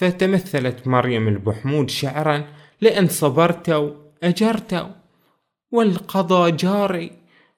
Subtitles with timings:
[0.00, 2.44] فتمثلت مريم البحمود شعرا
[2.80, 4.86] لأن صبرت أجرت
[5.72, 7.12] والقضى جاري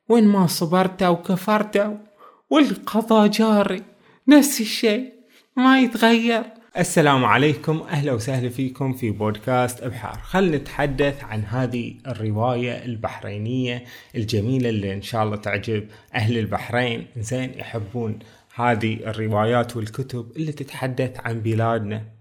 [0.09, 2.01] وين ما صبرت وكفرت
[2.51, 3.83] والقضى جاري
[4.29, 5.13] نفس الشيء
[5.57, 6.43] ما يتغير.
[6.79, 10.19] السلام عليكم أهلا وسهلا فيكم في بودكاست أبحار.
[10.23, 13.85] خلنا نتحدث عن هذه الرواية البحرينية
[14.15, 17.07] الجميلة اللي إن شاء الله تعجب أهل البحرين.
[17.17, 18.19] زين يحبون
[18.55, 22.12] هذه الروايات والكتب اللي تتحدث عن بلادنا.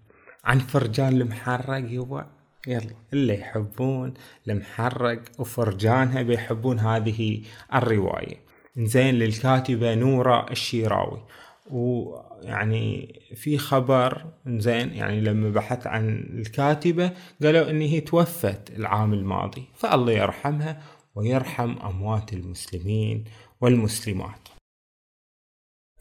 [0.44, 2.28] عن فرجان المحرق يبا.
[2.68, 2.96] يلا.
[3.14, 4.14] اللي يحبون
[4.48, 7.42] المحرق وفرجانها بيحبون هذه
[7.74, 8.36] الرواية.
[8.78, 11.24] زين للكاتبة نورة الشيراوي.
[11.72, 17.12] ويعني في خبر زين يعني لما بحثت عن الكاتبة
[17.44, 19.64] قالوا إن هي توفت العام الماضي.
[19.76, 20.82] فالله يرحمها
[21.16, 23.24] ويرحم أموات المسلمين
[23.62, 24.41] والمسلمات.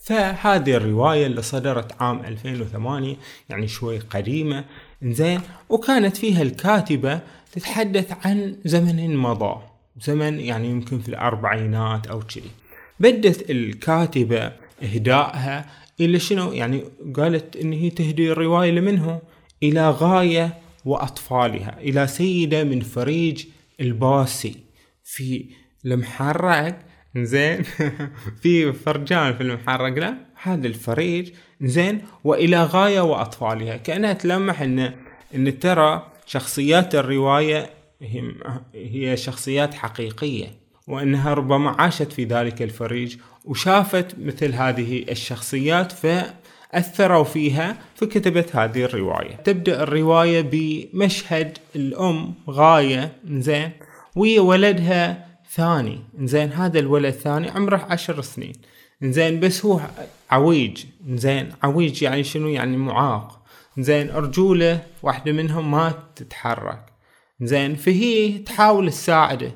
[0.01, 3.17] فهذه الرواية اللي صدرت عام 2008
[3.49, 4.65] يعني شوي قديمة.
[5.03, 7.21] زين وكانت فيها الكاتبة
[7.53, 9.61] تتحدث عن زمن مضى
[10.01, 12.51] زمن يعني يمكن في الأربعينات أو كذي
[13.01, 15.67] بدت الكاتبة إهدائها
[16.01, 16.85] إلى شنو؟ يعني
[17.17, 19.21] قالت إن هي تهدي الرواية لمنه
[19.63, 23.45] إلى غاية وأطفالها إلى سيدة من فريج
[23.81, 24.57] الباسي
[25.05, 25.45] في
[25.85, 26.79] المحرق
[27.17, 27.63] زين.
[28.43, 33.77] في فرجان في المحرق لا هذا الفريج زين وإلى غاية وأطفالها.
[33.77, 34.93] كأنها تلمح ان
[35.35, 37.71] إن ترى شخصيات الرواية
[38.75, 40.47] هي شخصيات حقيقية
[40.89, 49.37] وإنها ربما عاشت في ذلك الفريج وشافت مثل هذه الشخصيات فأثروا فيها فكتبت هذه الرواية.
[49.37, 53.71] تبدأ الرواية بمشهد الأم غاية زين
[54.17, 55.99] ولدها ثاني.
[56.21, 58.53] زين هذا الولد الثاني عمره عشر سنين.
[59.03, 59.81] زين بس هو
[60.31, 60.85] عويج.
[61.09, 63.41] زين عويج يعني شنو؟ يعني معاق.
[63.79, 66.85] زين رجوله واحدة منهم ما تتحرك.
[67.41, 69.53] زين فهي تحاول تساعده.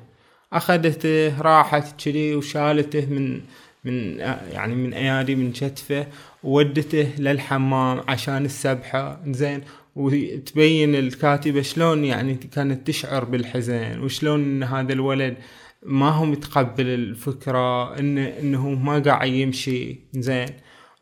[0.52, 3.40] أخذته راحت كذي وشالته من
[3.84, 4.18] من
[4.52, 6.06] يعني من أيادي من كتفه
[6.44, 9.20] وودته للحمام عشان السبحة.
[9.26, 9.62] زين
[9.96, 15.36] وتبين الكاتبة شلون يعني كانت تشعر بالحزن وشلون إن هذا الولد
[15.84, 20.48] ما هو متقبل الفكرة إن إنه ما قاعد يمشي زين.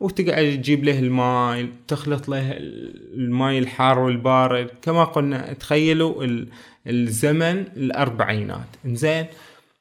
[0.01, 2.53] وتقعد تجيب له الماء تخلط له
[3.15, 4.71] الماء الحار والبارد.
[4.83, 6.27] كما قلنا تخيلوا
[6.87, 8.69] الزمن الأربعينات.
[8.87, 9.27] زين.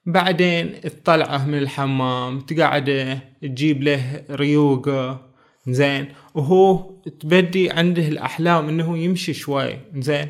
[0.05, 5.21] بعدين تطلعه من الحمام تقعده تجيب له ريوقة.
[5.67, 6.05] زين.
[6.33, 9.77] وهو تبدي عنده الأحلام إنه يمشي شوي.
[9.95, 10.27] زين.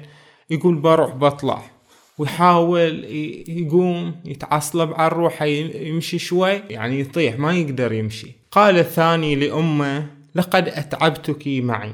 [0.50, 1.71] يقول بروح بطلع.
[2.22, 3.06] ويحاول
[3.48, 6.62] يقوم يتعصلب على الروح يمشي شوي.
[6.70, 8.32] يعني يطيح ما يقدر يمشي.
[8.52, 11.94] قال الثاني لأمه لقد أتعبتك معي.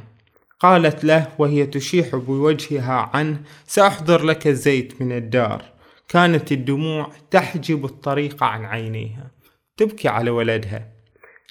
[0.60, 5.62] قالت له وهي تشيح بوجهها عنه سأحضر لك الزيت من الدار.
[6.08, 9.32] كانت الدموع تحجب الطريق عن عينيها.
[9.78, 10.88] تبكي على ولدها.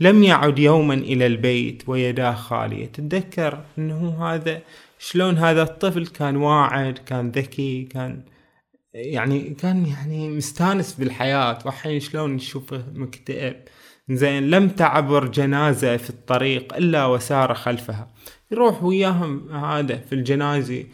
[0.00, 2.86] لم يعد يوما إلى البيت ويداه خالية.
[2.86, 4.62] تتذكر أنه هذا
[4.98, 8.22] شلون هذا الطفل كان واعد كان ذكي كان
[8.96, 11.58] يعني كان يعني مستانس بالحياة.
[11.64, 13.56] وحين شلون نشوفه مكتئب.
[14.10, 18.08] زين لم تعبر جنازة في الطريق إلا وسار خلفها.
[18.50, 20.84] يروح وياهم هذا في الجنازة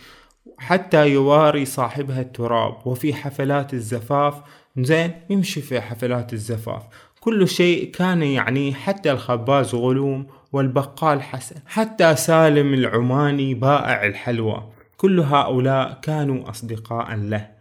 [0.59, 2.87] حتى يواري صاحبها التراب.
[2.87, 4.35] وفي حفلات الزفاف.
[4.79, 6.83] زين يمشي في حفلات الزفاف.
[7.21, 11.57] كل شيء كان يعني حتى الخباز غلوم والبقال حسن.
[11.67, 14.69] حتى سالم العماني بائع الحلوى.
[14.97, 17.52] كل هؤلاء كانوا أصدقاء له.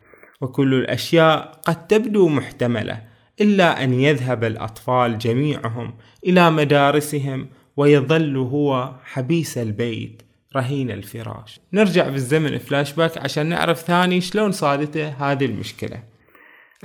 [0.41, 3.01] وكل الأشياء قد تبدو محتملة
[3.41, 5.93] إلا أن يذهب الأطفال جميعهم
[6.25, 7.47] إلى مدارسهم
[7.77, 10.21] ويظل هو حبيس البيت
[10.55, 11.59] رهين الفراش.
[11.73, 16.03] نرجع بالزمن فلاش باك عشان نعرف ثاني شلون صادته هذه المشكلة.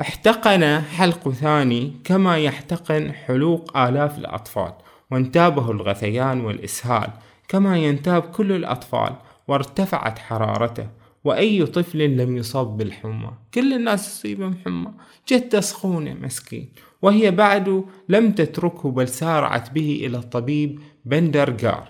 [0.00, 4.72] احتقن حلق ثاني كما يحتقن حلوق آلاف الأطفال
[5.10, 7.10] وانتابه الغثيان والإسهال
[7.48, 9.12] كما ينتاب كل الأطفال
[9.48, 10.86] وارتفعت حرارته.
[11.26, 13.32] وأي طفل لم يصب بالحمى.
[13.54, 14.90] كل الناس يصيبهم حمى.
[15.28, 16.68] جت سخونة مسكين.
[17.02, 21.88] وهي بعد لم تتركه بل سارعت به إلى الطبيب بندرجار.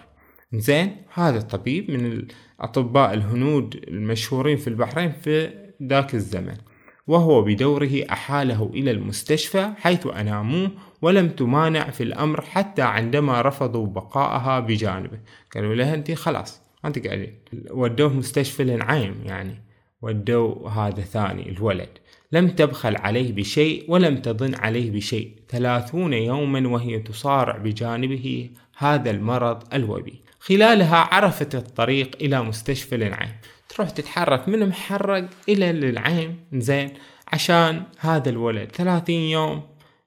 [0.53, 2.07] زين هذا الطبيب من
[2.61, 5.51] الأطباء الهنود المشهورين في البحرين في
[5.83, 6.57] ذاك الزمن.
[7.07, 10.71] وهو بدوره أحاله إلى المستشفى حيث أناموه
[11.03, 15.19] ولم تمانع في الأمر حتى عندما رفضوا بقائها بجانبه.
[15.55, 16.66] قالوا لها أنت خلاص.
[16.87, 17.35] ما تقعدين
[17.71, 19.63] ودوه مستشفى النعيم يعني
[20.03, 21.89] ودوه هذا ثاني الولد.
[22.33, 25.37] لم تبخل عليه بشيء ولم تظن عليه بشيء.
[25.49, 30.21] ثلاثون يوما وهي تصارع بجانبه هذا المرض الوبي.
[30.39, 33.33] خلالها عرفت الطريق إلى مستشفى العين
[33.69, 36.91] تروح تتحرك من محرق إلى العين زين
[37.33, 39.63] عشان هذا الولد ثلاثين يوم.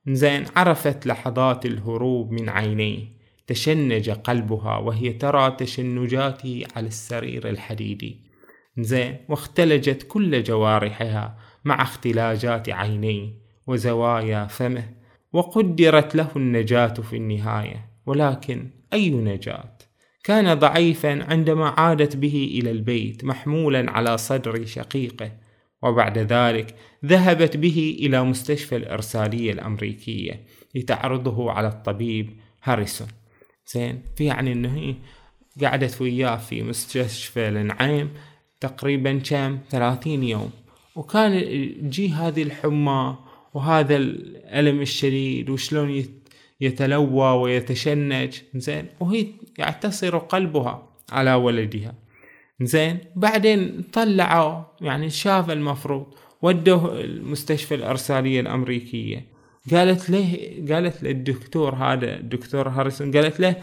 [0.08, 3.19] زين عرفت لحظات الهروب من عينيه.
[3.50, 8.22] تشنج قلبها وهي ترى تشنجاته على السرير الحديدي.
[8.78, 13.34] زين واختلجت كل جوارحها مع اختلاجات عينيه
[13.68, 14.90] وزوايا فمه
[15.34, 17.90] وقدرت له النجاة في النهاية.
[18.06, 19.78] ولكن أي نجاة؟
[20.24, 25.32] كان ضعيفا عندما عادت به إلى البيت محمولا على صدر شقيقه.
[25.84, 26.76] وبعد ذلك
[27.06, 33.08] ذهبت به إلى مستشفى الإرسالية الأمريكية لتعرضه على الطبيب هاريسون.
[33.74, 34.02] زين.
[34.16, 34.96] في يعني إنه هي
[35.66, 38.10] قعدت وياه في مستشفى النعيم
[38.60, 40.52] تقريبا كم؟ ثلاثين يوم.
[40.96, 43.18] وكان يجي هذه الحمى
[43.54, 46.06] وهذا الألم الشديد وشلون
[46.62, 48.86] يتلوى ويتشنج زين.
[49.00, 49.28] وهي
[49.58, 51.94] يعتصر قلبها على ولدها
[52.62, 52.98] زين.
[53.16, 59.26] بعدين طلعوا يعني شاف المفروض ودوه المستشفى الإرسالية الأمريكية.
[59.72, 60.38] قالت له
[60.70, 63.56] قالت للدكتور هذا الدكتور هاريسون قالت له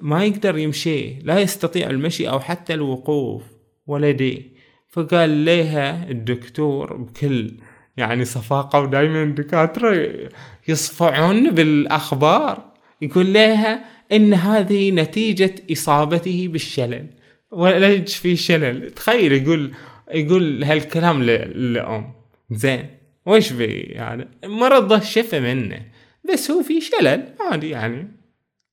[0.00, 3.42] ما يقدر يمشي لا يستطيع المشي أو حتى الوقوف
[3.86, 4.52] ولدي.
[4.88, 7.54] فقال لها الدكتور بكل
[7.96, 10.12] يعني صفاقة ودائما الدكاترة
[10.68, 12.72] يصفعون بالأخبار
[13.02, 17.06] يقول لها إن هذه نتيجة إصابته بالشلل.
[17.50, 18.90] ولج في شلل.
[18.90, 19.72] تخيل يقول
[20.14, 22.12] يقول هالكلام للأم
[22.50, 23.01] زين.
[23.26, 25.82] وش بي يعني مرض الشفى منه.
[26.32, 28.08] بس هو في شلل عادي يعني.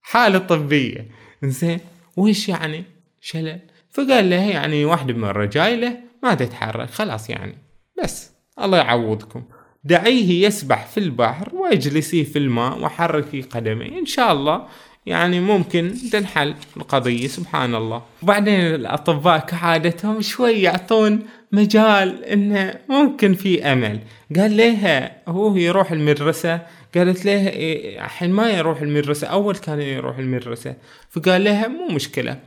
[0.01, 1.07] حالة طبية.
[1.43, 1.79] زين
[2.17, 2.83] وش يعني
[3.21, 3.59] شلل؟
[3.91, 7.57] فقال له يعني واحدة من الرجايله ما تتحرك خلاص يعني.
[8.03, 8.31] بس
[8.61, 9.43] الله يعوضكم.
[9.83, 14.67] دعيه يسبح في البحر واجلسيه في الماء وحركي قدميه إن شاء الله
[15.05, 18.01] يعني ممكن تنحل القضية سبحان الله.
[18.23, 21.19] وبعدين الأطباء كعادتهم شوي يعطون
[21.51, 23.99] مجال إنه ممكن في أمل.
[24.35, 26.61] قال لها هو يروح المدرسة.
[26.95, 29.27] قالت له إيه، الحين ما يروح المدرسة.
[29.27, 30.75] أول كان يروح المدرسة.
[31.09, 32.39] فقال لها مو مشكلة.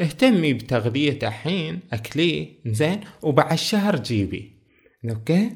[0.00, 3.00] اهتمي بتغذيته الحين أكليه زين.
[3.22, 4.52] وبعد شهر جيبي.
[5.10, 5.50] أوكي؟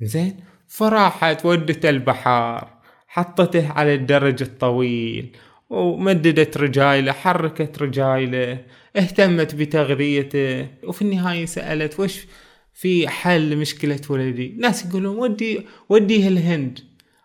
[0.00, 0.36] زين.
[0.68, 2.68] فراحت ودته البحر
[3.08, 5.36] حطته على الدرج الطويل.
[5.70, 8.58] ومددت رجايله حركت رجايله.
[8.96, 10.66] اهتمت بتغذيته.
[10.84, 12.26] وفي النهاية سألت وش
[12.80, 14.54] في حل لمشكلة ولدي.
[14.58, 16.78] ناس يقولون ودي وديه الهند.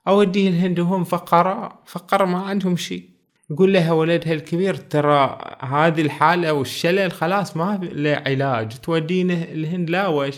[0.07, 1.79] أوديه الهند وهم فقراء.
[1.85, 3.03] فقراء ما عندهم شيء.
[3.49, 8.79] يقول لها ولدها الكبير ترى هذه الحالة والشلل خلاص ما له علاج.
[8.79, 10.35] تودينه الهند لا وش.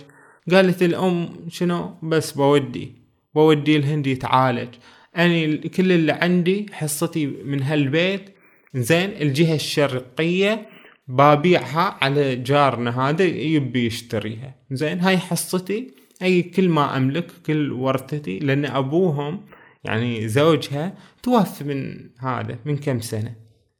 [0.51, 2.95] قالت الأم شنو؟ بس بودي.
[3.35, 4.69] بودي الهند يتعالج.
[5.17, 8.29] أنا كل اللي عندي حصتي من هالبيت.
[8.75, 10.76] زين الجهة الشرقية
[11.07, 14.55] ببيعها على جارنا هذا يبي يشتريها.
[14.71, 19.41] زين هاي حصتي أي كل ما أملك كل ورثتي لأن أبوهم
[19.83, 20.93] يعني زوجها
[21.23, 23.35] توفى من هذا من كم سنة.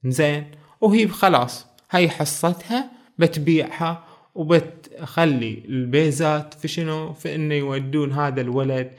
[0.05, 0.45] زين
[0.81, 4.03] وهي خلاص هاي حصتها بتبيعها
[4.35, 8.91] وبتخلي البيزات في شنو؟ في إنه يودون هذا الولد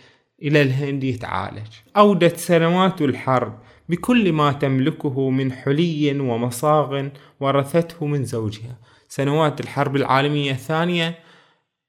[0.42, 1.68] إلى الهند يتعالج.
[1.96, 3.58] اودت سنوات الحرب.
[3.88, 7.08] بكل ما تملكه من حلي ومصاغ
[7.40, 8.78] ورثته من زوجها.
[9.08, 11.18] سنوات الحرب العالمية الثانية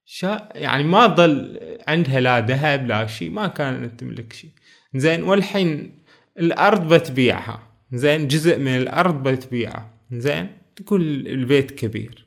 [0.05, 4.49] شا يعني ما ظل عندها لا ذهب لا شيء ما كانت تملك شيء.
[4.95, 5.91] زين والحين
[6.39, 7.59] الأرض بتبيعها.
[7.93, 12.25] زين جزء من الأرض بتبيعها زين تقول البيت كبير.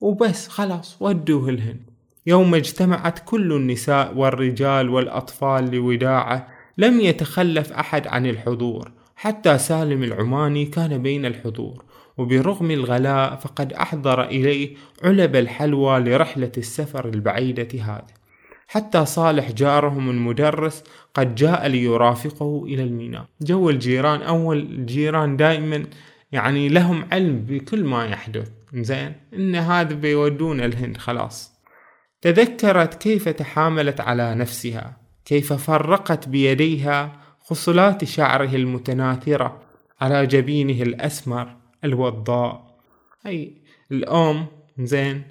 [0.00, 1.90] وبس خلاص ودوه الهند
[2.26, 6.48] يوم اجتمعت كل النساء والرجال والأطفال لوداعة
[6.80, 11.84] لم يتخلف أحد عن الحضور حتى سالم العماني كان بين الحضور.
[12.18, 18.14] وبرغم الغلاء فقد أحضر إليه علب الحلوى لرحلة السفر البعيدة هذه.
[18.68, 20.84] حتى صالح جارهم المدرس
[21.14, 23.24] قد جاء ليرافقه إلى الميناء.
[23.40, 25.86] جو الجيران أول الجيران دائما
[26.32, 28.50] يعني لهم علم بكل ما يحدث.
[28.74, 31.52] زين إن هذا بيودون الهند خلاص.
[32.22, 34.99] تذكرت كيف تحاملت على نفسها.
[35.30, 39.60] كيف فرقت بيديها خصلات شعره المتناثرة
[40.00, 42.78] على جبينه الأسمر الوضاء.
[43.26, 43.52] أي
[43.92, 44.46] الأم
[44.78, 45.22] زين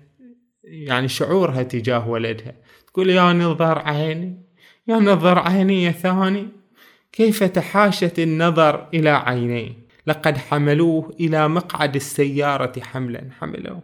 [0.63, 2.53] يعني شعورها تجاه ولدها.
[2.87, 4.41] تقول يا نظر عيني
[4.87, 6.47] يا نظر عيني يا ثاني
[7.11, 9.71] كيف تحاشت النظر إلى عينيه
[10.07, 13.29] لقد حملوه إلى مقعد السيارة حملا.
[13.39, 13.81] حملوه.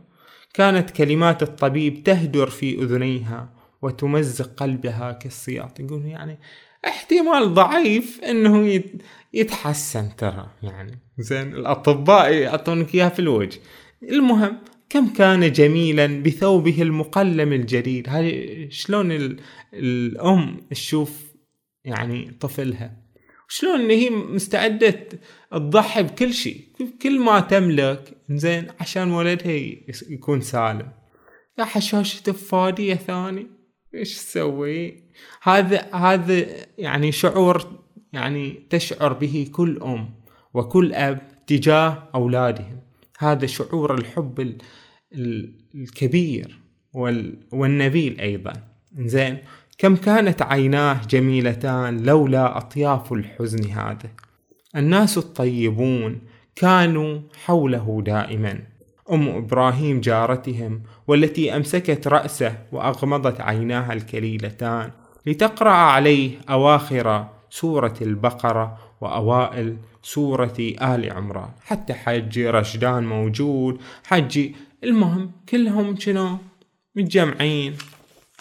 [0.53, 3.54] كانت كلمات الطبيب تهدر في أذنيها.
[3.81, 5.79] وتمزق قلبها كالسياط.
[5.79, 6.39] يقول يعني
[6.87, 8.83] احتمال ضعيف إنه
[9.33, 10.99] يتحسن ترى يعني.
[11.17, 13.59] زين الأطباء يعطونك اياها في الوجه.
[14.03, 14.57] المهم
[14.89, 19.37] كم كان جميلا بثوبه المقلم الجديد؟ هاي شلون
[19.73, 21.35] الأم تشوف
[21.85, 23.05] يعني طفلها؟
[23.47, 25.09] شلون ان هي مستعدة
[25.51, 26.67] تضحي بكل شيء؟
[27.01, 29.61] كل ما تملك زين عشان ولدها
[30.09, 30.91] يكون سالم.
[31.59, 33.47] يا حشاشة فادية ثاني.
[33.95, 35.03] إيش تسوي؟
[35.41, 36.45] هذا هذا
[36.77, 37.79] يعني شعور
[38.13, 40.09] يعني تشعر به كل أم
[40.53, 42.79] وكل أب تجاه أولادهم.
[43.19, 44.57] هذا شعور الحب
[45.75, 46.59] الكبير
[47.51, 48.53] والنبيل أيضا.
[48.97, 49.37] زين
[49.77, 54.09] كم كانت عيناه جميلتان لولا أطياف الحزن هذا.
[54.75, 56.21] الناس الطيبون
[56.55, 58.74] كانوا حوله دائما.
[59.11, 64.91] أم إبراهيم جارتهم والتي أمسكت رأسه وأغمضت عيناها الكليلتان.
[65.25, 71.49] لتقرأ عليه أواخر سورة البقرة وأوائل سورة آل عمران.
[71.65, 73.81] حتى حجي رشدان موجود.
[74.03, 76.37] حجي المهم كلهم شنو؟
[76.95, 77.73] متجمعين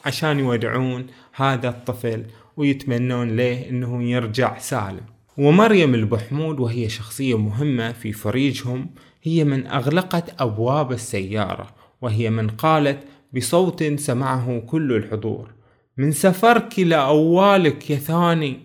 [0.07, 2.25] عشان يودعون هذا الطفل
[2.57, 5.14] ويتمنون له إنه يرجع سالم.
[5.39, 8.91] ومريم البحمود وهي شخصية مهمة في فريجهم
[9.23, 15.55] هي من أغلقت أبواب السيارة وهي من قالت بصوت سمعه كل الحضور
[15.97, 18.61] من سفرك لأوالك يا ثاني.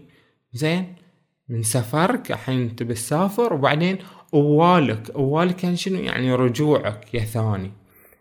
[0.54, 0.96] زين؟
[1.50, 3.98] من سفرك الحين انت بتسافر وبعدين
[4.34, 7.72] أوالك أوالك يعني شنو؟ يعني رجوعك يا ثاني.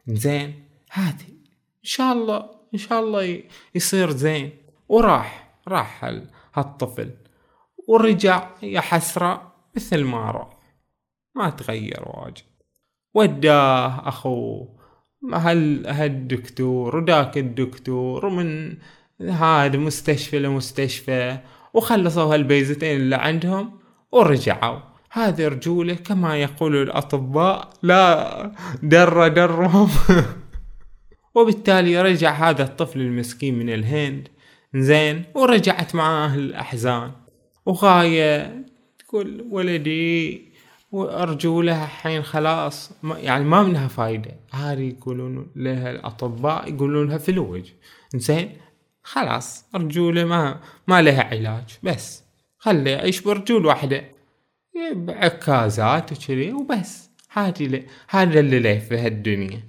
[0.07, 0.55] زين؟
[0.91, 3.43] هذه إن شاء الله إن شاء الله
[3.75, 4.51] يصير زين.
[4.89, 6.15] وراح راح
[6.55, 7.11] هالطفل.
[7.89, 10.49] ورجع يا حسرة مثل ما راح
[11.35, 12.45] ما تغير واجد.
[13.15, 14.79] وداه أخوه
[15.33, 18.77] هال هالدكتور وذاك الدكتور ومن
[19.21, 21.39] هذا مستشفى لمستشفى
[21.75, 23.79] وخلصوا هالبيزتين اللي عندهم
[24.13, 24.81] ورجعوا.
[25.11, 28.53] هذه رجولة كما يقول الأطباء لا
[28.83, 29.91] در درهم.
[31.35, 34.29] وبالتالي رجع هذا الطفل المسكين من الهند
[34.75, 37.28] زين ورجعت معاه الأحزان.
[37.69, 38.65] وغاية
[38.99, 40.49] تقول ولدي
[40.93, 42.93] وأرجو لها حين خلاص.
[43.05, 44.35] يعني ما منها فايدة.
[44.53, 47.73] هذه يقولون لها الأطباء يقولون لها في الوجه.
[48.15, 48.53] زين
[49.03, 51.79] خلاص أرجوله ما ما لها علاج.
[51.83, 52.25] بس
[52.59, 54.05] خليه يعيش برجول واحدة
[54.93, 57.11] بعكازات وكذي وبس.
[57.31, 59.63] هذه هذا اللي له في هالدنيا.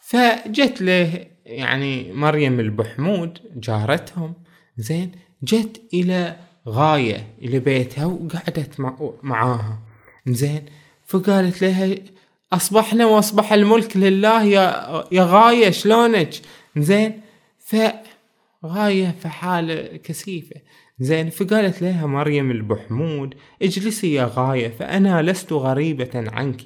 [0.00, 4.34] فجت له يعني مريم البحمود جارتهم.
[4.76, 5.12] زين
[5.42, 9.78] جت إلى غاية إلى بيتها وقعدت مع معاها.
[10.26, 10.62] زين
[11.06, 11.94] فقالت لها
[12.52, 16.30] أصبحنا وأصبح الملك لله يا يا غاية شلونك؟
[16.76, 17.20] زين
[17.58, 20.56] فغاية في حالة كثيفة.
[21.00, 26.62] زين فقالت لها مريم البحمود اجلسي يا غاية فأنا لست غريبة عنك.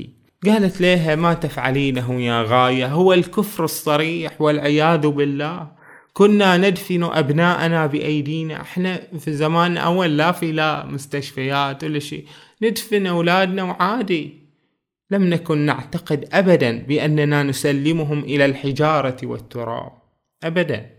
[0.46, 5.79] قالت لها ما تفعلينه يا غاية هو الكفر الصريح والعياذ بالله.
[6.12, 8.60] كنا ندفن أبناءنا بأيدينا.
[8.60, 12.24] إحنا في زمان أول لا في لا مستشفيات ولا شيء.
[12.62, 14.40] ندفن أولادنا وعادي.
[15.10, 19.92] لم نكن نعتقد أبدا بأننا نسلمهم إلى الحجارة والتراب.
[20.44, 20.90] أبدا.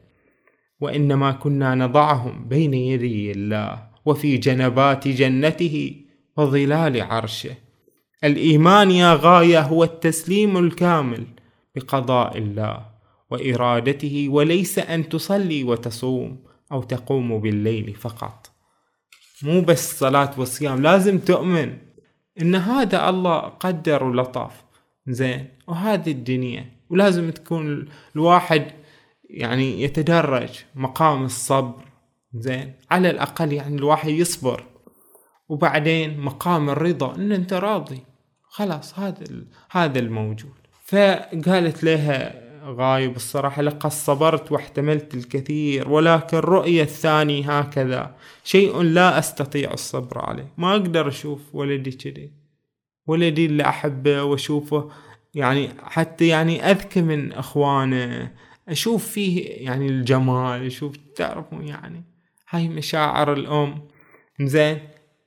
[0.79, 5.95] وإنما كنا نضعهم بين يدي الله وفي جنبات جنته
[6.37, 7.55] وظلال عرشه.
[8.23, 11.25] الإيمان يا غاية هو التسليم الكامل
[11.75, 12.90] بقضاء الله.
[13.31, 18.51] وإرادته وليس أن تصلي وتصوم أو تقوم بالليل فقط.
[19.43, 21.77] مو بس صلاة وصيام لازم تؤمن
[22.41, 24.63] إن هذا الله قدر ولطف.
[25.07, 26.65] زين وهذه الدنيا.
[26.89, 28.71] ولازم تكون الواحد
[29.29, 31.83] يعني يتدرج مقام الصبر.
[32.33, 34.63] زين على الأقل يعني الواحد يصبر.
[35.49, 37.99] وبعدين مقام الرضا إن أنت راضي.
[38.43, 39.23] خلاص هذا
[39.71, 40.51] هذا الموجود.
[40.85, 48.15] فقالت لها غايب الصراحة لقد صبرت واحتملت الكثير ولكن رؤية الثاني هكذا.
[48.43, 50.53] شيء لا أستطيع الصبر عليه.
[50.57, 52.31] ما أقدر أشوف ولدي كذي.
[53.07, 54.89] ولدي اللي أحبه وأشوفه
[55.35, 58.31] يعني حتى يعني أذكى من أخوانه.
[58.69, 62.03] أشوف فيه يعني الجمال أشوف تعرفوا يعني.
[62.49, 63.87] هاي مشاعر الأم.
[64.41, 64.79] زين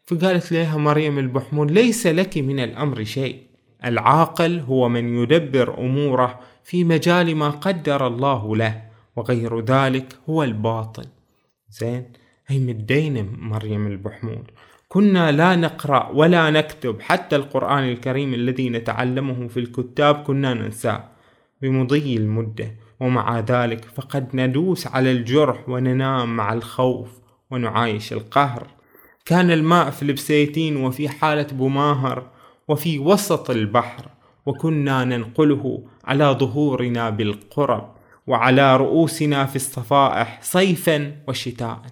[0.07, 3.54] فقالت لها مريم البحمون ليس لك من الأمر شيء.
[3.85, 8.83] العاقل هو من يدبر أموره في مجال ما قدر الله له
[9.17, 11.07] وغير ذلك هو الباطل.
[11.71, 12.05] زين؟
[12.47, 14.51] هي مدينة مريم البحمود.
[14.89, 21.05] كنا لا نقرأ ولا نكتب حتى القرآن الكريم الذي نتعلمه في الكتاب كنا ننساه
[21.63, 27.09] بمضي المدة ومع ذلك فقد ندوس على الجرح وننام مع الخوف
[27.51, 28.67] ونعايش القهر.
[29.25, 32.34] كان الماء في البسيتين وفي حالة بماهر
[32.69, 34.09] وفي وسط البحر
[34.47, 37.95] وكنا ننقله على ظهورنا بالقرب
[38.27, 41.83] وعلى رؤوسنا في الصفائح صيفا وشتاء.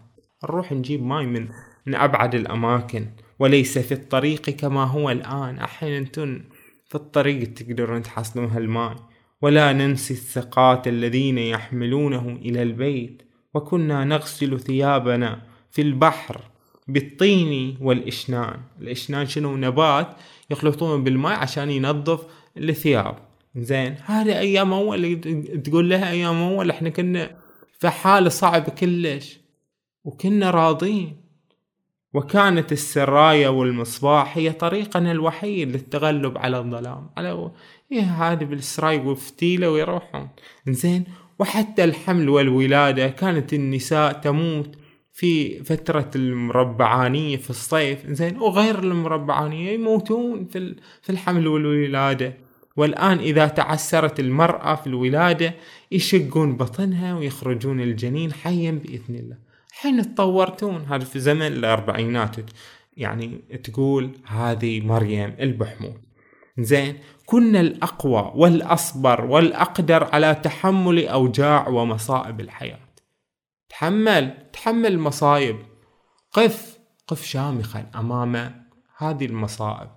[0.45, 1.49] نروح نجيب ماي من
[1.87, 3.07] من أبعد الأماكن
[3.38, 5.59] وليس في الطريق كما هو الآن.
[5.59, 6.41] أحيانا أنتم
[6.88, 8.97] في الطريق تقدرون تحصلون هالماء
[9.43, 13.23] ولا ننسي الثقات الذين يحملونه إلى البيت.
[13.55, 16.41] وكنا نغسل ثيابنا في البحر
[16.88, 18.61] بالطين والإشنان.
[18.81, 20.09] الإشنان شنو؟ نبات
[20.52, 22.21] يخلطونه بالماء عشان ينظف
[22.56, 23.16] الثياب.
[23.56, 25.21] زين هذه أيام أول
[25.64, 27.37] تقول لها أيام أول إحنا كنا
[27.78, 29.40] في حالة صعبة كلش
[30.04, 31.16] وكنا راضين.
[32.14, 37.11] وكانت السراية والمصباح هي طريقنا الوحيد للتغلب على الظلام.
[37.16, 37.50] على
[37.92, 40.28] إيه هذا بالسراي وفتيلة ويروحون.
[40.68, 41.04] زين
[41.38, 44.82] وحتى الحمل والولادة كانت النساء تموت
[45.12, 52.35] في فترة المربعانية في الصيف زين وغير المربعانية يموتون في في الحمل والولادة.
[52.76, 55.54] والآن إذا تعسرت المرأة في الولادة
[55.90, 59.37] يشقون بطنها ويخرجون الجنين حيا بإذن الله.
[59.73, 62.37] حين تطورتون هذا في زمن الأربعينات
[62.97, 65.99] يعني تقول هذه مريم البحمود
[66.59, 72.82] زين كنا الأقوى والأصبر والأقدر على تحمل أوجاع ومصائب الحياة.
[73.73, 75.57] تحمل تحمل مصايب.
[76.33, 78.64] قف قف شامخا أمام
[78.99, 79.91] هذه المصائب.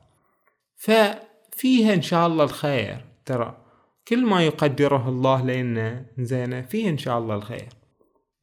[0.76, 3.06] ففيها إن شاء الله الخير.
[3.26, 3.58] ترى
[4.08, 7.70] كل ما يقدره الله لنا زين فيه إن شاء الله الخير.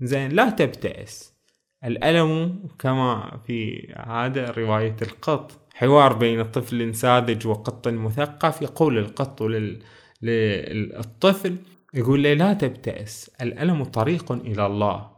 [0.01, 1.33] زين لا تبتئس.
[1.85, 5.69] الألم كما في هذا رواية القط.
[5.75, 9.83] حوار بين طفل ساذج وقط مثقف يقول القط لل...
[10.23, 11.57] للطفل
[11.95, 13.31] يقول له لا تبتئس.
[13.43, 15.12] الألم طريق إلى الله.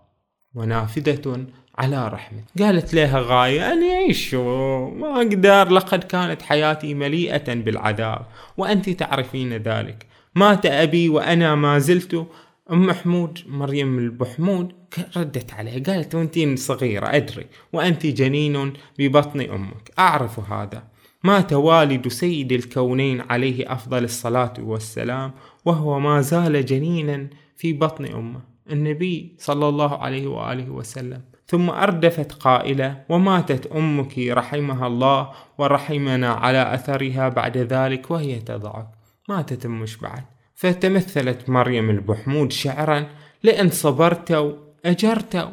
[0.55, 1.47] ونافذة
[1.79, 2.43] على رحمة.
[2.59, 10.07] قالت لها غاية أن أعيش ما أقدر لقد كانت حياتي مليئة بالعذاب وأنت تعرفين ذلك.
[10.35, 12.27] مات أبي وأنا ما زلت.
[12.71, 14.73] أم محمود مريم البحمود
[15.17, 19.91] ردت عليه قالت وأنت صغيرة أدري وأنت جنين ببطن أمك.
[19.99, 20.83] أعرف هذا.
[21.25, 25.33] مات والد سيد الكونين عليه أفضل الصلاة والسلام
[25.65, 28.54] وهو ما زال جنينا في بطن أمه.
[28.71, 31.23] النبي صلى الله عليه وآله وسلم.
[31.47, 38.87] ثم أردفت قائلة وماتت أمك رحمها الله ورحمنا على أثرها بعد ذلك وهي تضعف.
[39.29, 40.25] ماتت أمش بعد.
[40.55, 43.07] فتمثلت مريم البحمود شعرا
[43.43, 44.53] لأن صبرتوا
[44.85, 45.51] أجرتوا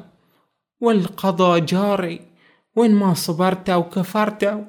[0.81, 2.21] والقضاء جاري
[2.75, 4.61] وين ما صبرتوا وكفرتوا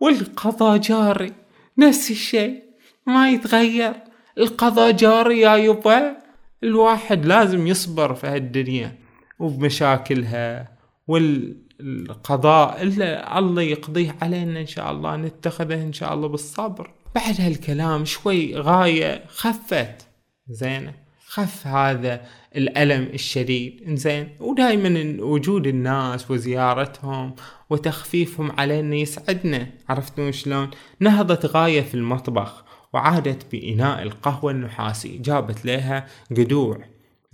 [0.00, 1.32] والقضاء جاري
[1.78, 2.62] نفس الشيء
[3.06, 3.94] ما يتغير
[4.38, 6.23] القضاء جاري يا يبا.
[6.62, 8.98] الواحد لازم يصبر في هالدنيا
[9.38, 10.74] وبمشاكلها
[11.06, 16.90] والقضاء اللي الله يقضيه علينا إن شاء الله نتخذه إن شاء الله بالصبر.
[17.14, 20.06] بعد هالكلام شوي غاية خفت.
[20.48, 20.92] زين
[21.26, 22.20] خف هذا
[22.56, 23.94] الألم الشديد.
[23.94, 27.34] زين ودائما وجود الناس وزيارتهم
[27.70, 29.66] وتخفيفهم علينا يسعدنا.
[29.88, 32.64] عرفتون شلون؟ نهضت غاية في المطبخ.
[32.94, 35.18] وعادت بإناء القهوة النحاسي.
[35.18, 36.78] جابت لها قدوع.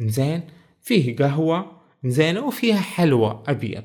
[0.00, 0.42] زين
[0.82, 1.80] فيه قهوة.
[2.04, 3.84] زين وفيها حلوى أبيض.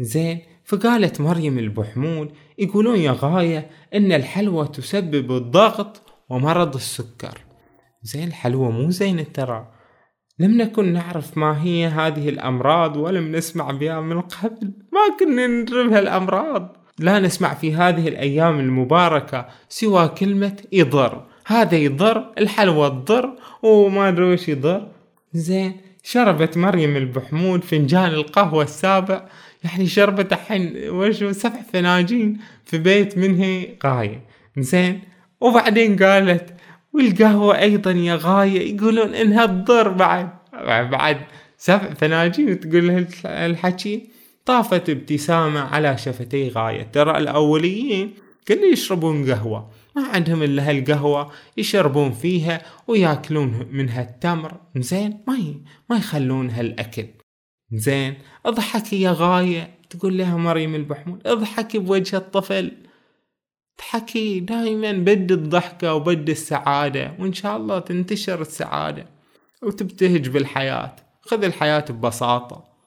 [0.00, 7.38] زين فقالت مريم البحمود يقولون يا غاية إن الحلوى تسبب الضغط ومرض السكر.
[8.02, 9.72] زين الحلوى مو زين ترى.
[10.38, 14.72] لم نكن نعرف ما هي هذه الأمراض ولم نسمع بها من قبل.
[14.92, 22.24] ما كنا ندرب هالأمراض لا نسمع في هذه الأيام المباركة سوى كلمة يضر هذا يضر
[22.38, 23.30] الحلوى تضر
[23.62, 24.88] وما أدري وش يضر.
[25.32, 29.28] زين شربت مريم البحمود فنجان القهوة السابع.
[29.64, 34.22] يعني شربت الحين وش سبع فناجين في بيت منها غاية.
[34.58, 35.00] زين
[35.40, 36.54] وبعدين قالت
[36.92, 40.28] والقهوة أيضا يا غاية؟ يقولون إنها تضر بعد.
[40.90, 41.16] بعد
[41.58, 44.17] سبع فناجين تقول الحكي.
[44.48, 46.82] طافت ابتسامة على شفتي غاية.
[46.82, 48.14] ترى الأوليين
[48.48, 49.70] كل يشربون قهوة.
[49.96, 55.54] ما عندهم إلا هالقهوة يشربون فيها ويأكلون منها التمر زين ما
[55.90, 57.06] ما يخلون هالأكل.
[57.72, 58.14] زين
[58.46, 59.78] اضحكي يا غاية.
[59.90, 62.72] تقول لها مريم البحمود اضحكي بوجه الطفل.
[63.78, 69.06] تحكي دائما بد الضحكة وبد السعادة وإن شاء الله تنتشر السعادة
[69.62, 70.96] وتبتهج بالحياة.
[71.20, 72.77] خذ الحياة ببساطة.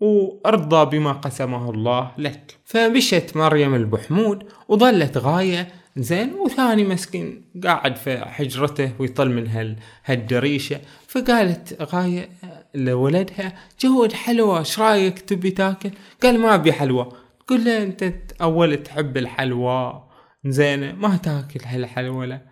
[0.00, 2.56] وأرضى بما قسمه الله لك.
[2.64, 10.80] فمشت مريم البحمود وظلت غاية زين وثاني مسكين قاعد في حجرته ويطل من هالدريشة.
[11.08, 12.28] فقالت غاية
[12.74, 15.90] لولدها جود حلوة إيش رأيك تبي تاكل؟
[16.22, 17.12] قال ما أبي حلوى
[17.48, 20.02] قل له أنت أول تحب الحلوى.
[20.44, 22.42] زين ما تاكل هالحلوى لا.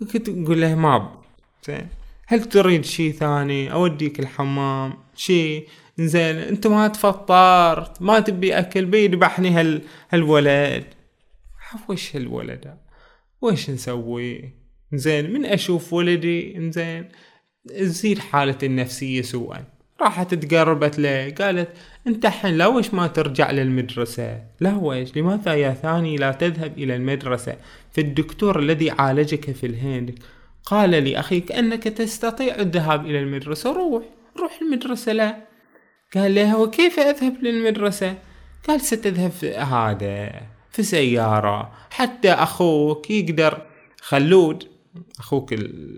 [0.00, 1.12] فكنت تقول له ما
[1.66, 1.88] زين
[2.26, 4.94] هل تريد شي ثاني؟ أوديك الحمام.
[5.16, 5.66] شي؟
[5.98, 10.84] زين انت ما تفطرت ما تبي أكل بيذبحني هال هالولد.
[11.88, 12.76] وش هالولد؟
[13.42, 14.50] وش نسوي؟
[14.92, 17.08] زين من أشوف ولدي؟ زين
[17.68, 19.64] تزيد حالتي النفسية سوءا.
[20.00, 21.68] راحت تقربت له قالت
[22.06, 27.56] أنت الحين لوش ما ترجع للمدرسة؟ لوش لماذا يا ثاني لا تذهب إلى المدرسة؟
[27.92, 30.18] فالدكتور الذي عالجك في الهند.
[30.64, 33.72] قال لي أخي انك تستطيع الذهاب إلى المدرسة.
[33.72, 34.04] روح
[34.40, 35.55] روح المدرسة لا
[36.14, 38.18] قال له وكيف أذهب للمدرسة؟
[38.68, 43.62] قال ستذهب في هذا في سيارة حتى أخوك يقدر.
[44.00, 44.64] خلود
[45.18, 45.54] أخوك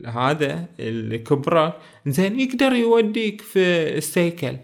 [0.07, 1.73] هذا الكبرى
[2.07, 4.57] زين يقدر يوديك في السيكل.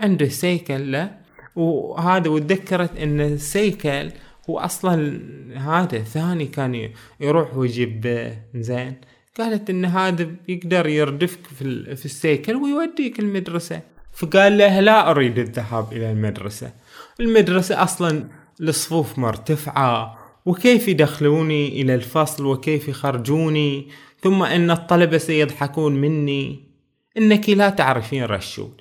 [0.00, 1.20] عنده سيكل له.
[1.56, 4.10] وهذا وتذكرت إن السيكل
[4.50, 5.20] هو أصلا
[5.56, 8.94] هذا ثاني كان يروح ويجيب زين.
[9.38, 13.80] قالت إن هذا يقدر يردفك في, في السيكل ويوديك المدرسة.
[14.20, 16.72] فقال له لا أريد الذهاب إلى المدرسة.
[17.20, 18.24] المدرسة أصلا
[18.60, 23.88] الصفوف مرتفعة وكيف يدخلوني إلى الفصل؟ وكيف يخرجوني؟
[24.22, 26.68] ثم أن الطلبة سيضحكون مني.
[27.18, 28.80] إنك لا تعرفين رشود.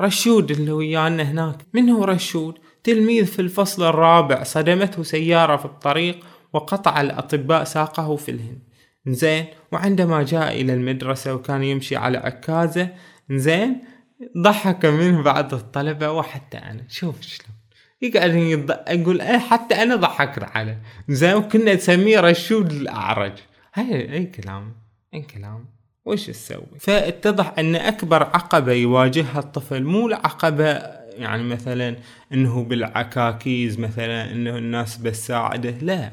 [0.00, 1.56] رشود اللي ويانا هناك.
[1.74, 6.20] من هو رشود؟ تلميذ في الفصل الرابع صدمته سيارة في الطريق
[6.52, 8.62] وقطع الأطباء ساقه في الهند.
[9.06, 12.88] زين وعندما جاء إلى المدرسة وكان يمشي على عكازة
[13.30, 13.93] زين
[14.38, 16.84] ضحك منه بعض الطلبة وحتى أنا.
[16.88, 17.54] شوف شلون.
[18.02, 18.70] يقعد يض...
[18.70, 20.82] أقول أنا حتى أنا ضحكنا عليه.
[21.08, 23.32] زين وكنا نسميه رشود الأعرج؟
[23.74, 24.74] هاي أي كلام
[25.14, 25.66] أي كلام.
[26.04, 30.64] وش تسوي؟ فاتضح أن أكبر عقبة يواجهها الطفل مو العقبة
[31.16, 31.96] يعني مثلا
[32.32, 35.70] إنه بالعكاكيز مثلا إنه الناس بتساعده.
[35.70, 36.12] لا.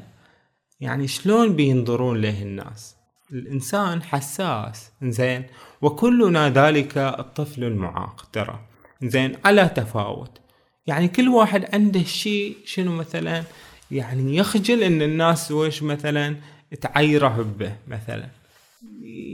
[0.80, 2.96] يعني شلون بينظرون له الناس؟
[3.32, 4.92] الإنسان حساس.
[5.02, 5.44] زين.
[5.82, 8.60] وكلنا ذلك الطفل المعاق ترى.
[9.02, 10.40] زين على تفاوت.
[10.86, 13.44] يعني كل واحد عنده شيء شنو مثلا؟
[13.90, 16.36] يعني يخجل إن الناس وش مثلا
[16.80, 18.28] تعيره به مثلا.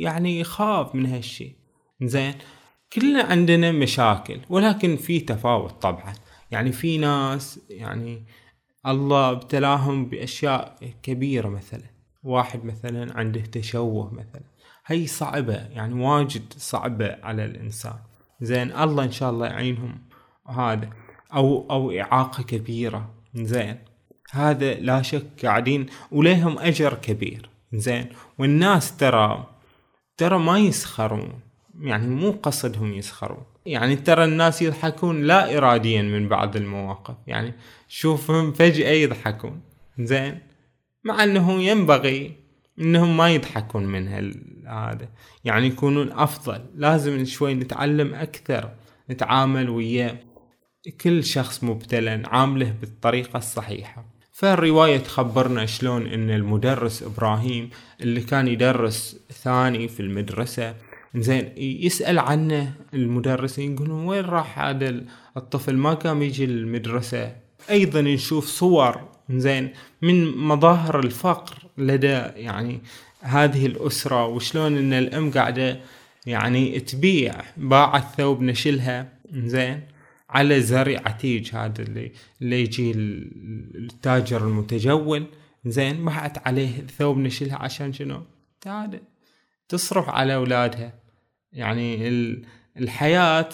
[0.00, 1.52] يعني يخاف من هالشيء.
[2.02, 2.34] زين
[2.92, 6.12] كلنا عندنا مشاكل ولكن في تفاوت طبعا.
[6.50, 8.22] يعني في ناس يعني
[8.86, 11.84] الله ابتلاهم بأشياء كبيرة مثلا.
[12.24, 14.57] واحد مثلا عنده تشوه مثلا.
[14.90, 17.98] هي صعبة يعني واجد صعبة على الإنسان.
[18.40, 19.98] زين الله إن شاء الله يعينهم
[20.48, 20.90] هذا.
[21.34, 23.10] أو أو إعاقة كبيرة.
[23.34, 23.78] زين
[24.30, 27.50] هذا لا شك قاعدين وليهم أجر كبير.
[27.72, 29.46] زين والناس ترى
[30.16, 31.40] ترى ما يسخرون.
[31.80, 33.44] يعني مو قصدهم يسخرون.
[33.66, 37.14] يعني ترى الناس يضحكون لا اراديا من بعض المواقف.
[37.26, 37.54] يعني
[37.88, 39.60] شوفهم فجأة يضحكون.
[39.98, 40.38] زين
[41.04, 42.37] مع أنه ينبغي
[42.80, 44.08] إنهم ما يضحكون من
[44.66, 45.08] هذا
[45.44, 46.60] يعني يكونون أفضل.
[46.74, 48.70] لازم شوي نتعلم أكثر
[49.10, 50.16] نتعامل وياه.
[51.00, 54.04] كل شخص مبتلى نعامله بالطريقة الصحيحة.
[54.32, 60.74] فالرواية تخبرنا شلون إن المدرس إبراهيم اللي كان يدرس ثاني في المدرسة
[61.16, 65.04] زين يسأل عنه المدرس يقولون وين راح هذا
[65.36, 67.36] الطفل ما قام يجي المدرسة
[67.70, 72.80] أيضا نشوف صور زين من مظاهر الفقر لدى يعني
[73.20, 75.80] هذه الأسرة وشلون إن الأم قاعدة
[76.26, 79.80] يعني تبيع باعت ثوب نشلها زين
[80.30, 82.12] على زرع عتيج هذا اللي
[82.42, 85.26] اللي يجي التاجر المتجول
[85.64, 88.22] زين بعت عليه ثوب نشلها عشان شنو؟
[89.68, 90.92] تصرف على أولادها.
[91.52, 92.08] يعني
[92.76, 93.48] الحياة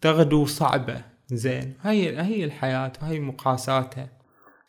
[0.00, 1.02] تغدو صعبة
[1.32, 1.74] زين.
[1.80, 4.17] هاي هي الحياة وهي مقاساتها.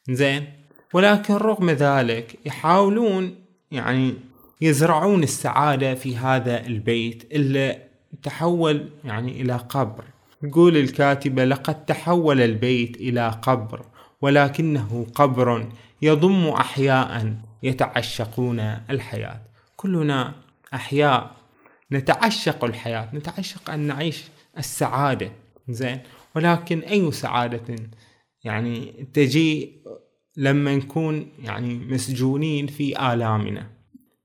[0.10, 0.45] زين.
[0.93, 3.36] ولكن رغم ذلك يحاولون
[3.72, 4.13] يعني
[4.62, 7.82] يزرعون السعادة في هذا البيت اللي
[8.24, 10.04] تحول يعني إلى قبر.
[10.43, 13.86] يقول الكاتبة لقد تحول البيت إلى قبر
[14.22, 15.67] ولكنه قبر
[16.02, 19.41] يضم أحياء يتعشقون الحياة.
[19.76, 20.34] كلنا
[20.74, 21.32] أحياء
[21.91, 24.24] نتعشق الحياة نتعشق أن نعيش
[24.58, 25.32] السعادة.
[25.69, 26.00] زين.
[26.36, 27.76] ولكن أي سعادة
[28.43, 29.80] يعني تجي
[30.39, 33.67] لما نكون يعني مسجونين في آلامنا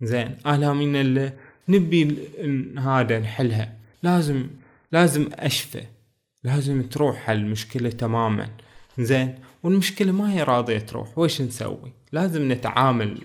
[0.02, 1.32] زين آلامنا اللي
[1.68, 2.16] نبي
[2.78, 3.78] هذا نحلها.
[4.02, 4.46] لازم
[4.92, 5.82] لازم أشفى.
[6.44, 8.48] لازم تروح هالمشكلة تماما.
[8.98, 11.18] زين والمشكلة ما هي راضية تروح.
[11.18, 13.18] وش نسوي؟ لازم نتعامل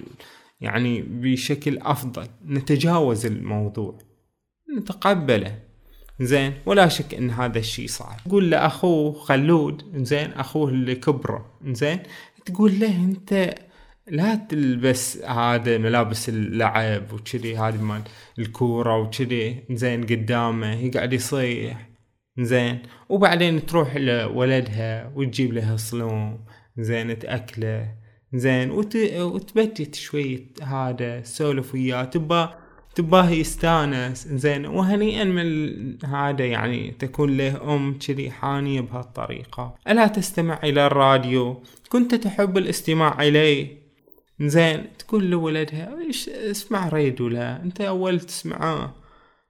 [0.62, 2.28] يعني بشكل أفضل.
[2.48, 3.98] نتجاوز الموضوع.
[4.78, 5.60] نتقبله.
[6.22, 8.18] زين ولا شك إن هذا الشيء صعب.
[8.26, 9.84] تقول لأخوه خلود.
[9.96, 11.46] زين أخوه اللي كبره.
[11.66, 12.00] زين
[12.50, 13.56] تقول له أنت
[14.08, 18.02] لا تلبس هذا ملابس اللعب وكذي هذه مال
[18.40, 21.90] الكورة وكذي زين قدامه يقعد يصيح.
[22.40, 22.80] زين.
[23.10, 26.46] وبعدين تروح لولدها وتجيب له صلوم
[26.78, 27.96] زين تأكله.
[28.34, 28.72] زين.
[28.72, 28.96] وت...
[29.16, 32.04] وتبجت شوية هذا سولف وياه.
[32.04, 34.66] تبا تباه يستانس زين.
[34.66, 39.76] وهنيئا من هذا يعني تكون له أم كذي حانية بهالطريقة.
[39.88, 43.80] ألا تستمع إلى الراديو؟ كنت تحب الاستماع إليه؟
[44.42, 44.86] زين.
[45.00, 48.96] تقول لولدها إيش اسمع ريدو لا أنت أول تسمعه.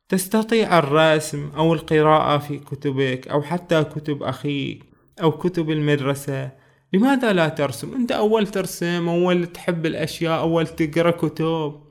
[0.09, 4.83] تستطيع الرسم أو القراءة في كتبك أو حتى كتب أخيك
[5.21, 6.51] أو كتب المدرسة.
[6.93, 11.88] لماذا لا ترسم؟ أنت أول ترسم أول تحب الأشياء أول تقرأ كتب.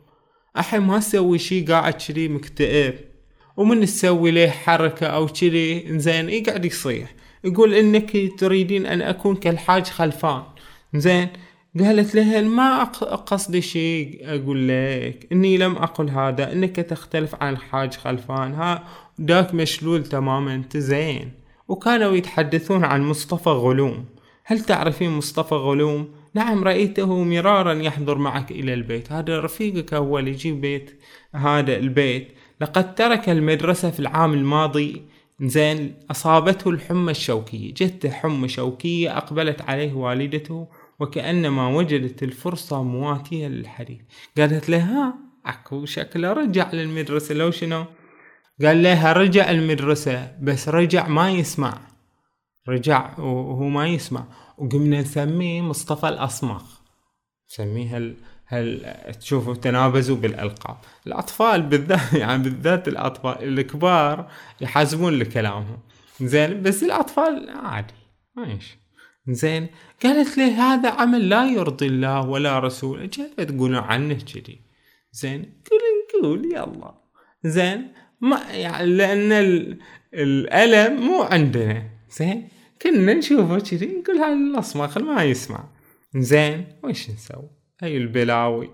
[0.59, 2.95] الحين ما تسوي شي قاعد كذي مكتئب.
[3.57, 7.15] ومن تسوي له حركة أو كذي؟ زين يقعد يصيح.
[7.45, 10.43] يقول إنك تريدين أن أكون كالحاج خلفان.
[10.95, 11.29] زين
[11.79, 17.95] قالت له ما قصدي شيء أقول لك إني لم أقل هذا إنك تختلف عن الحاج
[17.95, 18.55] خلفان.
[18.55, 18.85] ها
[19.19, 21.33] داك مشلول تماما زين
[21.69, 24.05] وكانوا يتحدثون عن مصطفى غلوم.
[24.45, 29.13] هل تعرفين مصطفى غلوم؟ نعم رأيته مرارا يحضر معك إلى البيت.
[29.13, 31.01] هذا رفيقك هو اللي يجيب بيت
[31.35, 32.29] هذا البيت.
[32.61, 35.03] لقد ترك المدرسة في العام الماضي.
[35.41, 37.75] زين أصابته الحمى الشوكية.
[37.75, 40.69] جت حمى شوكية أقبلت عليه والدته
[41.01, 44.01] وكأنما وجدت الفرصة مواتية للحديث.
[44.39, 45.15] قالت له ها
[45.47, 47.85] أكو شكله رجع للمدرسة لو شنو؟
[48.65, 51.88] قال لها رجع المدرسة بس رجع ما يسمع.
[52.69, 54.25] رجع وهو ما يسمع.
[54.59, 56.63] وقمنا نسميه مصطفى الأصمخ
[57.51, 60.77] نسميه هل هل تشوفوا تنابزوا بالألقاب.
[61.07, 65.79] الأطفال بالذات يعني بالذات الأطفال الكبار يحاسبون لكلامهم.
[66.23, 67.95] زين بس الأطفال عادي
[68.37, 68.79] ماشي
[69.29, 69.67] زين
[70.03, 73.07] قالت لي هذا عمل لا يرضي الله ولا رسوله.
[73.07, 74.61] كيف تقولون عنه كذي.
[75.13, 75.81] زين قول
[76.23, 76.95] نقول يلا
[77.45, 79.33] زين ما يعني لأن
[80.15, 81.83] الألم مو عندنا.
[82.11, 82.49] زين
[82.83, 85.65] كنا نشوفه كذي نقول هاي الأصمخ ما يسمع.
[86.17, 87.51] زين وش نسوي؟
[87.83, 88.71] هاي البلاوي.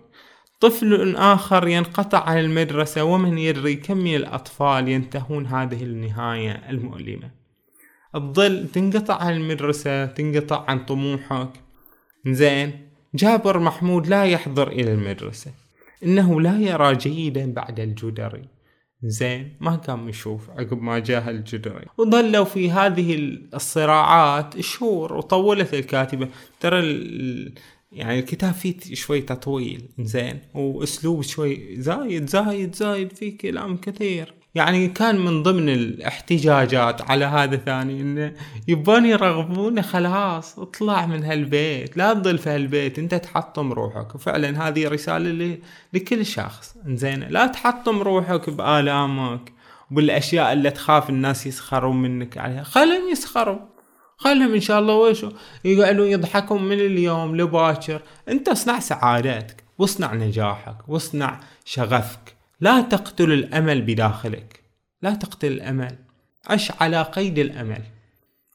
[0.61, 7.31] طفل آخر ينقطع عن المدرسة ومن يدري كم من الأطفال ينتهون هذه النهاية المؤلمة.
[8.15, 11.51] تظل تنقطع عن المدرسة تنقطع عن طموحك.
[12.27, 15.51] زين جابر محمود لا يحضر إلى المدرسة.
[16.05, 18.54] إنه لا يرى جيدا بعد الجدري.
[19.05, 21.87] زين ما كان يشوف عقب ما جاه الجدري.
[21.99, 23.17] وظلوا في هذه
[23.55, 26.29] الصراعات شهور وطولت الكاتبة.
[26.61, 26.81] ترى
[27.93, 30.39] يعني الكتاب فيه شوي تطويل زين.
[30.55, 34.35] وأسلوب شوي زايد زايد زايد فيه كلام كثير.
[34.55, 38.35] يعني كان من ضمن الاحتجاجات على هذا ثاني انه
[38.69, 44.15] يبون يرغبونه خلاص اطلع من هالبيت لا تظل في هالبيت أنت تحطم روحك.
[44.15, 45.59] وفعلا هذه رسالة
[45.93, 46.75] لكل شخص.
[46.87, 49.53] زين لا تحطم روحك بآلامك
[49.91, 52.63] بالاشياء اللي تخاف الناس يسخرون منك عليها.
[52.63, 53.59] خلهم يسخروا.
[54.17, 55.31] خلهم إن شاء الله ويشو؟
[55.65, 62.34] يقعدون يضحكون من اليوم لباكر أنت اصنع سعادتك واصنع نجاحك واصنع شغفك.
[62.65, 64.61] لا تقتل الأمل بداخلك.
[65.03, 65.97] لا تقتل الأمل.
[66.47, 67.83] عش على قيد الأمل.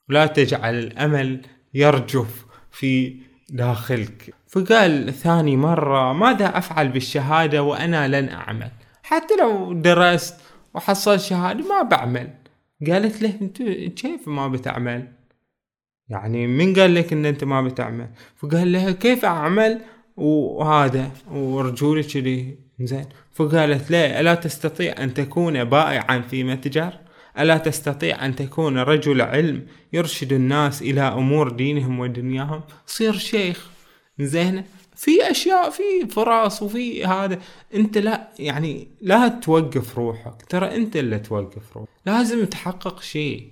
[0.08, 1.40] لا تجعل الأمل
[1.74, 3.16] يرجف في
[3.50, 4.34] داخلك.
[4.48, 8.70] فقال ثاني مرة ماذا أفعل بالشهادة وأنا لن أعمل؟
[9.02, 10.40] حتى لو درست
[10.74, 12.30] وحصلت شهادة ما بعمل.
[12.86, 13.62] قالت له أنت
[14.00, 15.08] كيف ما بتعمل؟
[16.08, 19.80] يعني من قال لك إن أنت ما بتعمل؟ فقال لها كيف أعمل؟
[20.16, 23.06] وهذا ورجولي كذي زين.
[23.32, 26.92] فقالت لا ألا تستطيع أن تكون بائعا في متجر؟
[27.38, 33.70] ألا تستطيع أن تكون رجل علم يرشد الناس إلى أمور دينهم ودنياهم؟ صير شيخ.
[34.20, 34.64] زين.
[34.96, 37.38] في أشياء في فرص وفي هذا.
[37.74, 40.42] أنت لا يعني لا توقف روحك.
[40.48, 41.88] ترى أنت اللي توقف روحك.
[42.06, 43.50] لازم تحقق شيء.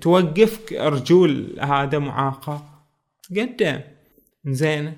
[0.00, 2.84] توقفك رجول هذا معاقة
[3.22, 3.80] تقدم.
[4.46, 4.92] زين.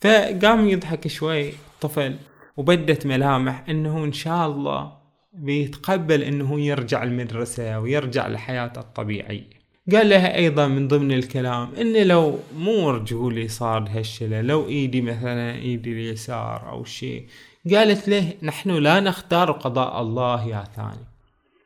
[0.00, 2.16] فقام يضحك شوي طفل.
[2.56, 4.92] وبدت ملامح إنه إن شاء الله
[5.32, 9.64] بيتقبل إنه يرجع المدرسة ويرجع لحياته الطبيعية.
[9.92, 15.54] قال لها أيضا من ضمن الكلام ان لو مو رجولي صار هالشلة لو إيدي مثلا
[15.54, 17.26] إيدي اليسار أو شيء.
[17.74, 21.06] قالت له نحن لا نختار قضاء الله يا ثاني.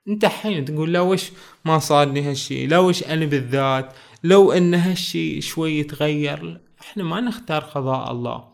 [0.09, 1.33] أنت حين تقول لو وش
[1.64, 3.92] ما صارني هالشي لو وش أنا بالذات
[4.24, 8.44] لو إن هالشي شوي يتغير إحنا ما نختار قضاء الله.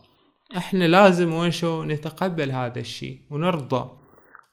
[0.57, 3.89] إحنا لازم وشو نتقبل هذا الشيء ونرضى.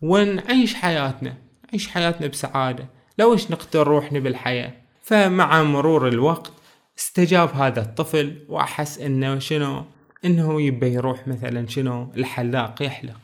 [0.02, 1.34] ونعيش حياتنا؟
[1.68, 2.86] نعيش حياتنا بسعادة.
[3.18, 6.52] لو إيش نقتل روحنا بالحياة؟ فمع مرور الوقت
[6.98, 9.84] استجاب هذا الطفل وأحس إنه شنو؟
[10.24, 13.20] إنه يبى يروح مثلا شنو؟ الحلاق يحلق.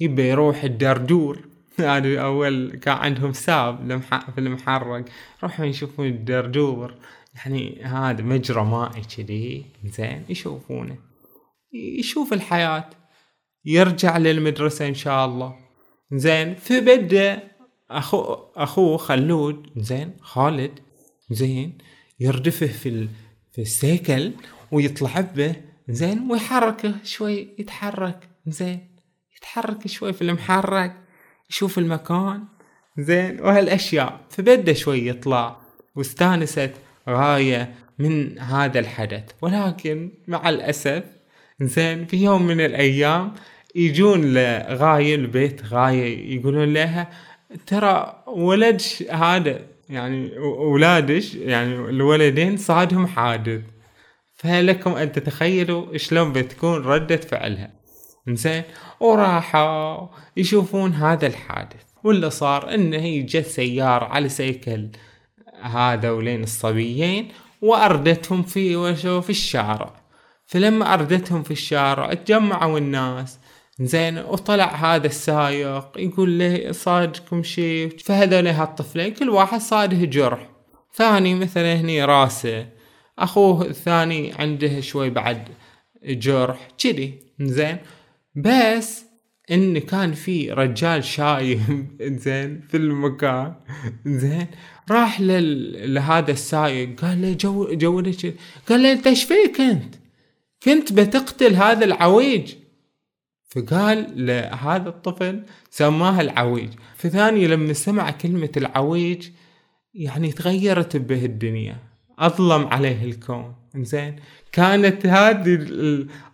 [0.00, 1.40] يبى يروح الدردور.
[1.80, 4.00] هذا أول كان عندهم ساب
[4.34, 5.04] في المحرق.
[5.42, 6.94] روحوا يشوفون الدردور.
[7.36, 9.64] يعني هذا مجرى مائي كذي.
[9.84, 10.96] زين يشوفونه.
[11.98, 12.90] يشوف الحياة.
[13.64, 15.54] يرجع للمدرسة إن شاء الله.
[16.12, 17.42] زين فبدأ
[17.90, 18.22] أخو
[18.56, 20.80] أخوه خلود زين خالد
[21.30, 21.78] زين
[22.20, 23.08] يردفه في ال...
[23.52, 24.32] في السيكل
[24.72, 25.56] ويطلع به
[25.88, 28.96] زين ويحركه شوي يتحرك زين
[29.36, 30.96] يتحرك شوي في المحرك
[31.50, 32.44] يشوف المكان
[32.98, 34.20] زين وهالأشياء.
[34.30, 35.56] فبدا شوي يطلع.
[35.96, 36.72] واستانست
[37.08, 39.24] غاية من هذا الحدث.
[39.42, 41.04] ولكن مع الأسف
[41.60, 43.34] زين في يوم من الأيام
[43.74, 47.10] يجون لغاية البيت غاية يقولون لها
[47.66, 53.60] ترى ولدش هذا يعني اولادش يعني الولدين صادهم حادث.
[54.34, 57.70] فلكم أن تتخيلوا شلون بتكون ردة فعلها.
[58.28, 58.62] زين
[59.00, 61.82] وراحوا يشوفون هذا الحادث.
[62.04, 64.88] واللي صار إنه هي جت سيارة على سيكل
[65.62, 67.28] هذولين الصبيين
[67.62, 70.05] وأردتهم في وشو في الشارع.
[70.46, 73.38] فلما أردتهم في الشارع تجمعوا الناس.
[73.80, 80.48] زين وطلع هذا السايق يقول له صادكم شيء؟ فهذول هالطفلين كل واحد صاده جرح.
[80.94, 82.66] ثاني مثلا هني راسه.
[83.18, 85.48] أخوه الثاني عنده شوي بعد
[86.04, 87.14] جرح كذي.
[87.40, 87.76] زين.
[88.36, 89.04] بس
[89.50, 91.86] إن كان في رجال شايب
[92.24, 93.54] زين في المكان.
[94.06, 94.46] زين.
[94.90, 95.20] راح.
[95.20, 98.02] لهذا السايق قال له جو جو
[98.68, 99.94] قال له إنت إيش فيك أنت؟
[100.66, 102.54] كنت بتقتل هذا العويج.
[103.48, 106.70] فقال لهذا الطفل سماه العويج.
[106.96, 109.28] فثاني لما سمع كلمة العويج
[109.94, 111.76] يعني تغيرت به الدنيا.
[112.18, 113.54] أظلم عليه الكون.
[113.76, 114.16] زين
[114.52, 115.66] كانت هذه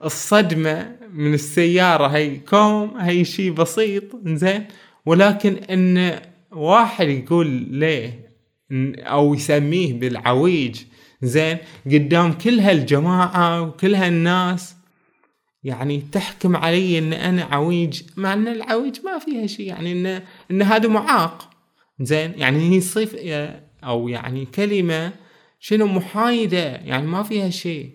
[0.05, 2.07] الصدمة من السيارة.
[2.07, 4.05] هي كوم هي شيء بسيط.
[4.27, 4.65] زين
[5.07, 6.21] ولكن إن
[6.53, 8.33] واحد يقول ليه
[8.99, 10.83] أو يسميه بالعويج
[11.23, 14.77] زين قدام كل هالجماعة وكل هالناس.
[15.65, 20.63] يعني تحكم علي إن أنا عويج مع إن العويج ما فيها شيء يعني إن إن
[20.63, 21.51] هذا معاق.
[22.01, 23.17] زين يعني هي صف
[23.85, 25.13] أو يعني كلمة
[25.61, 27.91] شنو محايدة يعني ما فيها شيء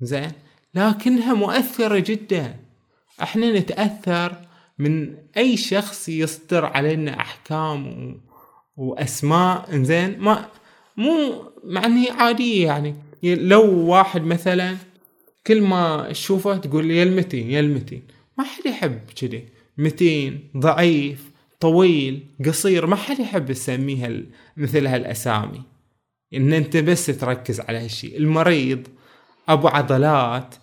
[0.00, 0.32] زين
[0.74, 2.56] لكنها مؤثرة جدا.
[3.22, 4.36] إحنا نتأثر
[4.78, 8.20] من أي شخص يصدر علينا أحكام و...
[8.76, 9.76] وأسماء.
[9.76, 10.48] زين ما
[10.96, 12.94] مو معني عادية يعني.
[13.22, 14.76] لو واحد مثلا
[15.46, 18.02] كل ما تشوفه تقول يا المتين يا المتين.
[18.38, 19.44] ما حد يحب كذي.
[19.78, 22.86] متين ضعيف طويل قصير.
[22.86, 24.10] ما حد يحب يسميها
[24.56, 25.62] مثل هالأسامي.
[26.34, 28.86] إن أنت بس تركز على هالشيء المريض
[29.48, 30.54] أبو عضلات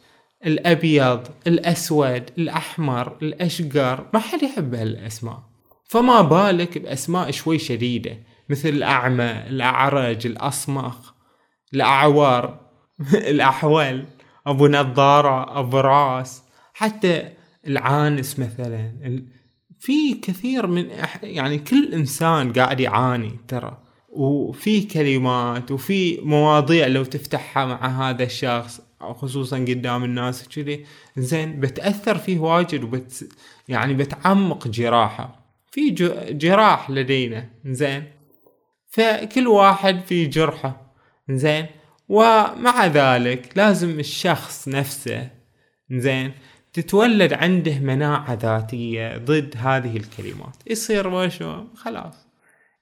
[0.45, 4.05] الأبيض الأسود الأحمر الأشقر.
[4.13, 5.43] ما حد يحب هالأسماء.
[5.85, 8.17] فما بالك بأسماء شوي شديدة.
[8.49, 11.13] مثل الأعمى الأعرج الاصمخ
[11.73, 12.59] الاعور
[13.13, 14.05] الأحول
[14.47, 17.29] أبو نظارة أبو راس حتى
[17.67, 18.93] العانس مثلا.
[19.79, 20.89] في كثير من
[21.23, 23.77] يعني كل إنسان قاعد يعاني ترى.
[24.09, 30.85] وفي كلمات وفي مواضيع لو تفتحها مع هذا الشخص خصوصا قدام الناس كذي
[31.17, 33.29] زين بتأثر فيه واجد وبت
[33.67, 35.39] يعني بتعمق جراحه.
[35.71, 35.89] في
[36.31, 38.18] جراح لدينا زين.
[38.89, 40.95] فكل واحد في جرحه.
[41.29, 41.65] زين
[42.09, 45.29] ومع ذلك لازم الشخص نفسه
[45.91, 46.31] زين
[46.73, 50.55] تتولد عنده مناعة ذاتية ضد هذه الكلمات.
[50.67, 52.27] يصير وشو خلاص.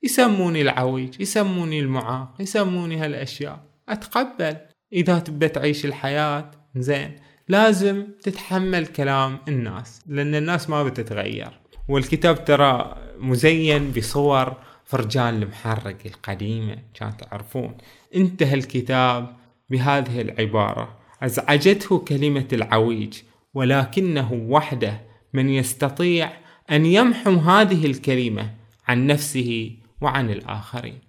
[0.03, 3.59] يسموني العويج يسموني المعاق يسموني هالأشياء.
[3.89, 4.57] أتقبل.
[4.93, 7.15] إذا تبى تعيش الحياة زين
[7.47, 11.59] لازم تتحمل كلام الناس لأن الناس ما بتتغير.
[11.89, 17.77] والكتاب ترى مزين بصور فرجان المحرق القديمة كانت تعرفون.
[18.15, 19.35] انتهى الكتاب
[19.69, 20.97] بهذه العبارة.
[21.23, 23.13] أزعجته كلمة العويج
[23.53, 25.01] ولكنه وحده
[25.33, 26.31] من يستطيع
[26.71, 28.53] أن يمحو هذه الكلمة
[28.87, 29.71] عن نفسه
[30.01, 30.99] وعن الآخرين.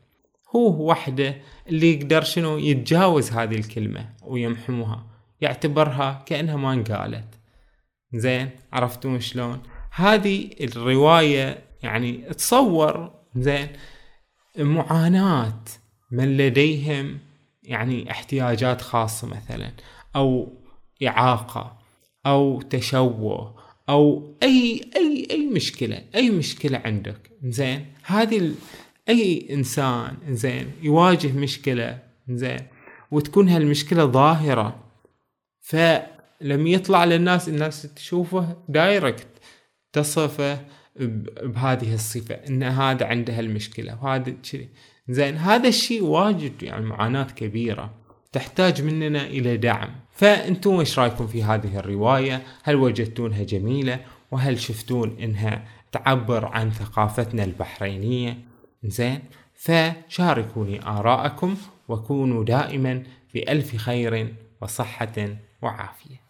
[0.57, 1.37] هو وحده
[1.69, 5.07] اللي يقدر شنو يتجاوز هذه الكلمة ويمحوها
[5.41, 7.35] يعتبرها كأنها ما انقالت.
[8.15, 9.63] زين عرفتون شلون؟
[9.93, 13.69] هذه الرواية يعني تصور زين.
[14.59, 15.65] معاناة
[16.11, 17.19] من لديهم
[17.63, 19.73] يعني احتياجات خاصة مثلا
[20.17, 20.53] أو
[21.07, 21.79] إعاقة
[22.27, 23.55] أو تشوه
[23.89, 27.31] أو أي أي أي مشكلة أي مشكلة عندك.
[27.45, 27.87] زين.
[28.05, 28.55] هذه
[29.09, 32.61] أي إنسان زين يواجه مشكلة زين
[33.11, 34.85] وتكون هالمشكلة ظاهرة
[35.61, 35.77] ف
[36.41, 39.27] لما يطلع للناس الناس تشوفه دايركت
[39.93, 40.67] تصفه
[41.43, 44.69] بهذه الصفة إن هذا عنده المشكلة وهذا كذي.
[45.09, 47.95] زين هذا الشيء واجد يعني معاناة كبيرة
[48.33, 49.91] تحتاج مننا إلى دعم.
[50.13, 57.45] فأنتم إيش رأيكم في هذه الرواية؟ هل وجدتونها جميلة؟ وهل شفتون إنها تعبر عن ثقافتنا
[57.45, 58.39] البحرينية؟
[58.85, 59.21] زين
[59.55, 61.57] فشاركوني آراءكم
[61.89, 63.03] وكونوا دائما
[63.35, 65.29] بألف خير وصحة
[65.63, 66.28] وعافية.